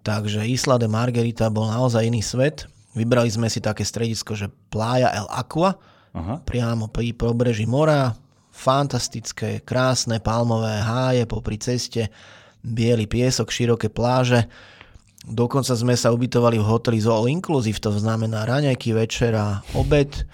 [0.05, 2.69] Takže Isla de Margarita bol naozaj iný svet.
[2.95, 5.75] Vybrali sme si také stredisko, že Playa El Aqua,
[6.15, 6.41] Aha.
[6.41, 8.15] priamo pri pobreží mora,
[8.49, 12.09] fantastické, krásne palmové háje popri ceste,
[12.65, 14.49] biely piesok, široké pláže.
[15.23, 20.25] Dokonca sme sa ubytovali v hoteli z All Inclusive, to znamená raňajky, večera, obed,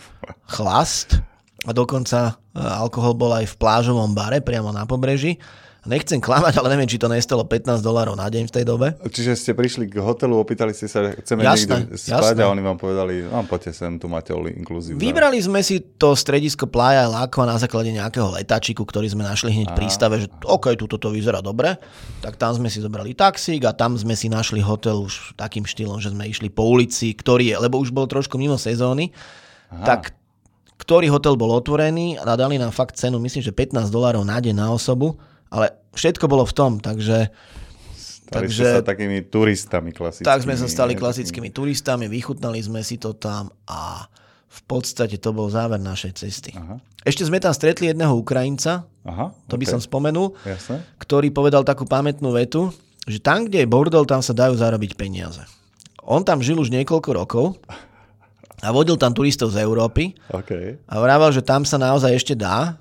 [0.48, 1.22] chlast
[1.66, 5.42] a dokonca e, alkohol bol aj v plážovom bare priamo na pobreží.
[5.86, 8.98] Nechcem klamať, ale neviem, či to nestalo 15 dolárov na deň v tej dobe.
[9.06, 12.42] Čiže ste prišli k hotelu, opýtali ste sa, chceme jasné, niekde spať jasné.
[12.42, 14.98] a oni vám povedali, no poďte sem, tu máte inkluzívne.
[14.98, 19.78] Vybrali sme si to stredisko Playa Lakva na základe nejakého letačiku, ktorý sme našli hneď
[19.78, 21.78] pri stave, že OK, tu toto vyzerá dobre.
[22.26, 26.02] Tak tam sme si zobrali taxík a tam sme si našli hotel už takým štýlom,
[26.02, 29.14] že sme išli po ulici, ktorý je, lebo už bol trošku mimo sezóny.
[29.70, 29.86] Aha.
[29.86, 30.25] Tak
[30.76, 34.56] ktorý hotel bol otvorený a dali nám fakt cenu, myslím, že 15 dolárov na deň
[34.56, 35.16] na osobu,
[35.48, 37.32] ale všetko bolo v tom, takže...
[37.96, 40.26] Stali takže sa takými turistami klasickými.
[40.26, 44.10] Tak sme sa stali klasickými turistami, vychutnali sme si to tam a
[44.56, 46.52] v podstate to bol záver našej cesty.
[46.58, 46.82] Aha.
[47.06, 49.74] Ešte sme tam stretli jedného Ukrajinca, Aha, to by okay.
[49.78, 50.82] som spomenul, Jasne.
[50.98, 52.74] ktorý povedal takú pamätnú vetu,
[53.06, 55.46] že tam, kde je bordel, tam sa dajú zarobiť peniaze.
[56.02, 57.46] On tam žil už niekoľko rokov
[58.64, 60.80] a vodil tam turistov z Európy okay.
[60.88, 62.80] a vravel, že tam sa naozaj ešte dá.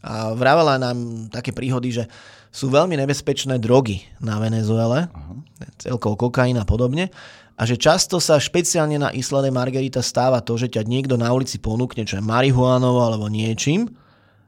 [0.00, 2.04] A vravala nám také príhody, že
[2.50, 5.38] sú veľmi nebezpečné drogy na Venezuele, uh-huh.
[5.76, 7.12] celkovo kokain a podobne.
[7.60, 11.28] A že často sa špeciálne na Isla de Margarita stáva to, že ťa niekto na
[11.30, 13.92] ulici ponúkne, čo je marihuánovo alebo niečím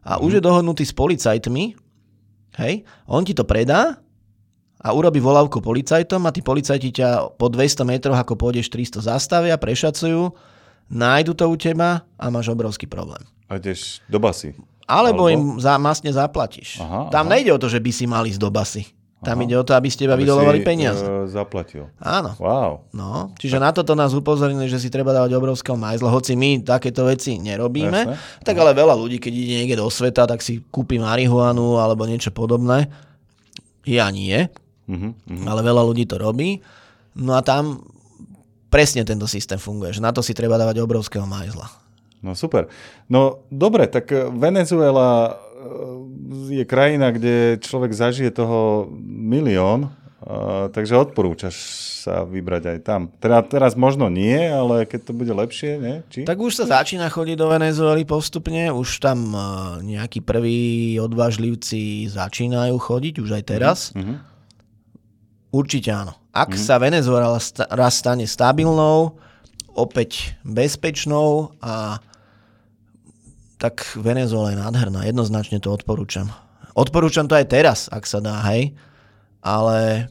[0.03, 0.25] a uh-huh.
[0.27, 1.65] už je dohodnutý s policajtmi,
[2.59, 2.75] hej,
[3.07, 4.03] on ti to predá
[4.83, 9.55] a urobí volávku policajtom a tí policajti ťa po 200 metroch, ako pôjdeš 300, zastavia,
[9.55, 10.35] prešacujú,
[10.91, 13.23] nájdu to u teba a máš obrovský problém.
[13.47, 14.59] A ideš do basy.
[14.91, 15.57] Alebo, Alebo?
[15.57, 16.83] im za, masne zaplatíš.
[16.83, 17.39] Aha, Tam aha.
[17.39, 18.91] nejde o to, že by si mal ísť do basy.
[19.23, 19.47] Tam Aha.
[19.47, 21.07] ide o to, aby ste iba vydolovali peniaze.
[21.07, 21.87] Uh, zaplatil.
[22.03, 22.35] Áno.
[22.43, 22.91] Wow.
[22.91, 23.63] No, čiže tak.
[23.63, 28.19] na toto nás upozornili, že si treba dávať obrovského majzla, hoci my takéto veci nerobíme.
[28.19, 28.43] Jasne.
[28.43, 32.35] Tak ale veľa ľudí, keď ide niekde do sveta, tak si kúpi marihuanu alebo niečo
[32.35, 32.91] podobné.
[33.87, 34.51] Ja nie.
[34.89, 35.45] Uh-huh, uh-huh.
[35.47, 36.59] Ale veľa ľudí to robí.
[37.19, 37.85] No a tam
[38.73, 41.69] presne tento systém funguje, že na to si treba dávať obrovského majzla.
[42.25, 42.73] No super.
[43.11, 45.37] No dobre, tak Venezuela
[46.49, 49.93] je krajina, kde človek zažije toho milión,
[50.73, 51.55] takže odporúčaš
[52.03, 53.11] sa vybrať aj tam.
[53.19, 55.97] Teda teraz možno nie, ale keď to bude lepšie, nie?
[56.11, 56.21] Či?
[56.27, 59.35] Tak už sa začína chodiť do Venezuely postupne, už tam
[59.83, 63.79] nejakí prví odvážlivci začínajú chodiť, už aj teraz.
[63.95, 64.19] Uh-huh.
[65.53, 66.17] Určite áno.
[66.33, 66.65] Ak uh-huh.
[66.65, 67.37] sa Venezuela
[67.69, 69.21] raz stane stabilnou,
[69.77, 72.01] opäť bezpečnou a
[73.61, 76.33] tak Venezuela je nádherná, jednoznačne to odporúčam.
[76.73, 78.75] Odporúčam to aj teraz, ak sa dá, hej,
[79.45, 80.09] ale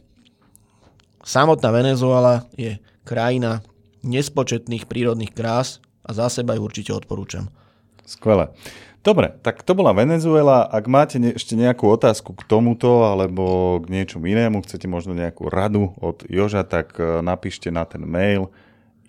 [1.26, 3.66] samotná Venezuela je krajina
[4.06, 7.50] nespočetných prírodných krás a za seba ju určite odporúčam.
[8.06, 8.54] Skvelé.
[9.02, 10.70] Dobre, tak to bola Venezuela.
[10.70, 15.49] Ak máte ne, ešte nejakú otázku k tomuto alebo k niečomu inému, chcete možno nejakú
[15.49, 18.54] radu od Joža, tak e, napíšte na ten mail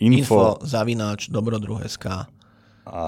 [0.01, 2.24] info, info zavináč dobrodruh.sk
[2.88, 3.03] a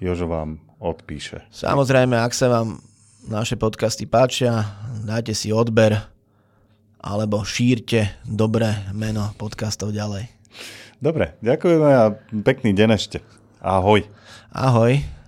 [0.00, 1.46] Jožo vám odpíše.
[1.52, 2.80] Samozrejme, ak sa vám
[3.28, 4.66] naše podcasty páčia,
[5.04, 5.94] dajte si odber
[7.02, 10.32] alebo šírte dobré meno podcastov ďalej.
[11.02, 13.18] Dobre, ďakujeme a pekný deň ešte.
[13.62, 14.06] Ahoj.
[14.54, 15.21] Ahoj.